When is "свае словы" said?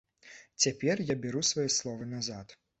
1.53-2.13